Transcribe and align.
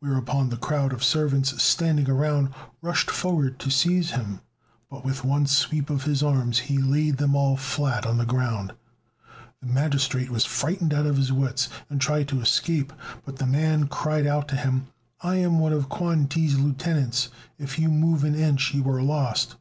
whereupon 0.00 0.48
the 0.48 0.56
crowd 0.56 0.94
of 0.94 1.04
servants 1.04 1.62
standing 1.62 2.06
round 2.06 2.48
rushed 2.80 3.10
forward 3.10 3.58
to 3.58 3.70
seize 3.70 4.12
him, 4.12 4.40
but 4.88 5.04
with 5.04 5.24
one 5.26 5.44
sweep 5.46 5.90
of 5.90 6.04
his 6.04 6.22
arms 6.22 6.58
he 6.60 6.78
laid 6.78 7.18
them 7.18 7.36
all 7.36 7.54
flat 7.54 8.06
on 8.06 8.16
the 8.16 8.24
ground. 8.24 8.72
The 9.60 9.66
magistrate 9.66 10.30
was 10.30 10.46
frightened 10.46 10.94
out 10.94 11.04
of 11.04 11.18
his 11.18 11.30
wits, 11.32 11.68
and 11.90 12.00
tried 12.00 12.28
to 12.28 12.40
escape, 12.40 12.94
but 13.26 13.36
the 13.36 13.46
man 13.46 13.88
cried 13.88 14.26
out 14.26 14.48
to 14.48 14.56
him, 14.56 14.86
"I 15.20 15.34
am 15.36 15.58
one 15.58 15.74
of 15.74 15.90
Kuan 15.90 16.28
Ti's 16.28 16.58
lieutenants. 16.58 17.28
If 17.58 17.78
you 17.78 17.90
move 17.90 18.24
an 18.24 18.34
inch 18.34 18.72
you 18.72 18.88
are 18.88 19.02
lost." 19.02 19.56